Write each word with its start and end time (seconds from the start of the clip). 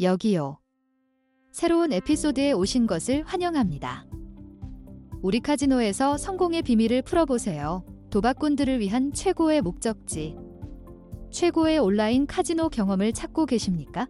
여기요. 0.00 0.58
새로운 1.52 1.92
에피소드에 1.92 2.52
오신 2.52 2.86
것을 2.86 3.22
환영합니다. 3.26 4.06
우리 5.20 5.40
카지노에서 5.40 6.16
성공의 6.16 6.62
비밀을 6.62 7.02
풀어보세요. 7.02 7.84
도박꾼들을 8.10 8.80
위한 8.80 9.12
최고의 9.12 9.60
목적지. 9.60 10.36
최고의 11.30 11.78
온라인 11.78 12.26
카지노 12.26 12.70
경험을 12.70 13.12
찾고 13.12 13.44
계십니까? 13.46 14.08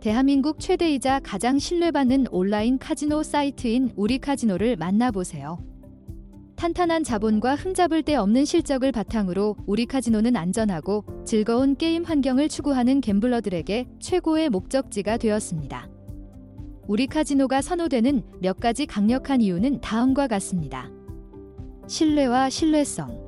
대한민국 0.00 0.60
최대이자 0.60 1.20
가장 1.20 1.58
신뢰받는 1.58 2.28
온라인 2.30 2.78
카지노 2.78 3.22
사이트인 3.22 3.92
우리 3.96 4.18
카지노를 4.18 4.76
만나보세요. 4.76 5.58
탄탄한 6.56 7.04
자본과 7.04 7.54
흠잡을 7.54 8.02
데 8.02 8.16
없는 8.16 8.46
실적을 8.46 8.90
바탕으로 8.90 9.56
우리 9.66 9.84
카지노는 9.84 10.36
안전하고 10.36 11.04
즐거운 11.24 11.76
게임 11.76 12.02
환경을 12.02 12.48
추구하는 12.48 13.02
갬블러들에게 13.02 13.86
최고의 14.00 14.48
목적지가 14.48 15.18
되었습니다. 15.18 15.88
우리 16.88 17.06
카지노가 17.06 17.60
선호되는 17.60 18.22
몇 18.40 18.58
가지 18.58 18.86
강력한 18.86 19.42
이유는 19.42 19.82
다음과 19.82 20.28
같습니다. 20.28 20.90
신뢰와 21.88 22.48
신뢰성. 22.48 23.26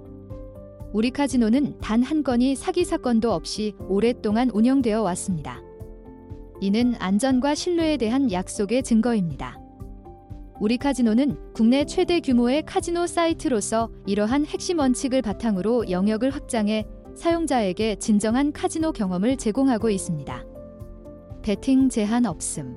우리 0.94 1.10
카지노는 1.10 1.80
단 1.80 2.02
한 2.02 2.22
건의 2.22 2.56
사기 2.56 2.84
사건도 2.84 3.30
없이 3.32 3.74
오랫동안 3.88 4.48
운영되어 4.48 5.02
왔습니다. 5.02 5.60
이는 6.62 6.94
안전과 6.98 7.54
신뢰에 7.54 7.98
대한 7.98 8.32
약속의 8.32 8.82
증거입니다. 8.84 9.60
우리 10.60 10.76
카지노는 10.76 11.52
국내 11.54 11.84
최대 11.84 12.18
규모의 12.18 12.64
카지노 12.66 13.06
사이트로서 13.06 13.90
이러한 14.06 14.44
핵심 14.44 14.80
원칙을 14.80 15.22
바탕으로 15.22 15.88
영역을 15.88 16.30
확장해 16.30 16.84
사용자에게 17.14 17.96
진정한 17.96 18.52
카지노 18.52 18.92
경험을 18.92 19.36
제공하고 19.36 19.88
있습니다. 19.88 20.44
베팅 21.42 21.88
제한 21.88 22.26
없음. 22.26 22.76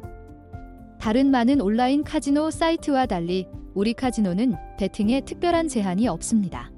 다른 1.00 1.32
많은 1.32 1.60
온라인 1.60 2.04
카지노 2.04 2.52
사이트와 2.52 3.08
달리 3.08 3.48
우리 3.74 3.94
카지노는 3.94 4.56
베팅에 4.78 5.22
특별한 5.22 5.68
제한이 5.68 6.08
없습니다. 6.08 6.72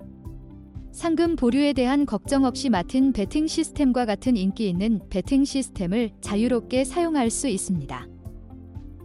상금 0.93 1.35
보류에 1.35 1.73
대한 1.73 2.05
걱정 2.05 2.45
없이 2.45 2.69
마틴 2.69 3.11
베팅 3.11 3.47
시스템과 3.47 4.05
같은 4.05 4.37
인기 4.37 4.69
있는 4.69 5.01
베팅 5.09 5.43
시스템을 5.43 6.11
자유롭게 6.21 6.85
사용할 6.85 7.29
수 7.29 7.49
있습니다. 7.49 8.07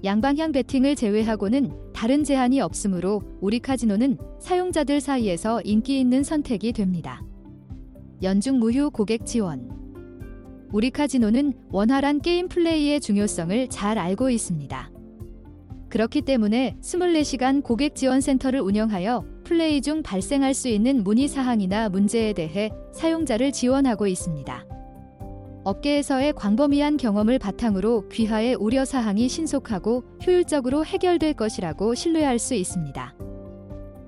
양방향 0.04 0.52
베팅을 0.52 0.94
제외하고는 0.94 1.87
다른 1.98 2.22
제한이 2.22 2.60
없으므로 2.60 3.22
우리 3.40 3.58
카지노는 3.58 4.18
사용자들 4.38 5.00
사이에서 5.00 5.60
인기 5.62 5.98
있는 5.98 6.22
선택이 6.22 6.72
됩니다. 6.72 7.24
연중 8.22 8.60
무휴 8.60 8.88
고객 8.92 9.26
지원. 9.26 9.68
우리 10.70 10.90
카지노는 10.90 11.54
원활한 11.72 12.20
게임 12.20 12.46
플레이의 12.46 13.00
중요성을 13.00 13.68
잘 13.70 13.98
알고 13.98 14.30
있습니다. 14.30 14.92
그렇기 15.88 16.22
때문에 16.22 16.76
24시간 16.80 17.64
고객 17.64 17.96
지원 17.96 18.20
센터를 18.20 18.60
운영하여 18.60 19.24
플레이 19.42 19.80
중 19.80 20.04
발생할 20.04 20.54
수 20.54 20.68
있는 20.68 21.02
문의 21.02 21.26
사항이나 21.26 21.88
문제에 21.88 22.32
대해 22.32 22.70
사용자를 22.92 23.50
지원하고 23.50 24.06
있습니다. 24.06 24.77
업계에서의 25.68 26.32
광범위한 26.32 26.96
경험을 26.96 27.38
바탕으로 27.38 28.08
귀하의 28.08 28.54
우려 28.54 28.86
사항이 28.86 29.28
신속하고 29.28 30.02
효율적으로 30.26 30.84
해결될 30.84 31.34
것이라고 31.34 31.94
신뢰할 31.94 32.38
수 32.38 32.54
있습니다. 32.54 33.14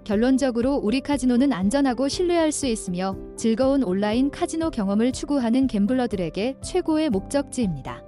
결론적으로 0.05 0.77
우리 0.77 1.01
카지노는 1.01 1.53
안전하고 1.53 2.09
신뢰할 2.09 2.51
수 2.51 2.67
있으며 2.67 3.15
즐거운 3.37 3.83
온라인 3.83 4.31
카지노 4.31 4.71
경험을 4.71 5.13
추구하는 5.13 5.67
갬블러들에게 5.67 6.57
최고의 6.63 7.11
목적지입니다. 7.11 8.03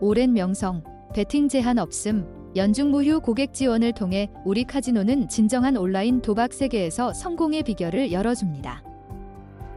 오랜 0.00 0.32
명성, 0.32 0.82
베팅 1.14 1.48
제한 1.48 1.78
없음, 1.78 2.26
연중 2.56 2.90
무휴 2.90 3.20
고객 3.20 3.54
지원을 3.54 3.92
통해 3.92 4.30
우리 4.44 4.64
카지노는 4.64 5.28
진정한 5.28 5.76
온라인 5.76 6.20
도박 6.20 6.52
세계에서 6.52 7.12
성공의 7.12 7.62
비결을 7.62 8.10
열어줍니다. 8.10 8.87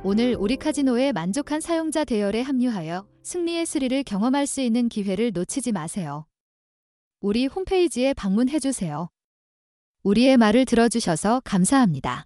오늘 0.04 0.36
우리 0.36 0.58
카지노에 0.58 1.12
만족한 1.12 1.62
사용자 1.62 2.06
대열에 2.06 2.42
합류하여 2.42 3.08
승리의 3.22 3.68
스릴을 3.68 4.04
경험할 4.04 4.48
수 4.48 4.60
있는 4.60 4.90
기회를 4.90 5.32
놓치지 5.32 5.72
마세요. 5.74 6.26
우리 7.20 7.46
홈페이지에 7.46 8.16
방문해 8.16 8.58
주세요. 8.58 9.10
우리의 10.02 10.38
말을 10.38 10.66
들어주셔서 10.66 11.42
감사합니다. 11.46 12.26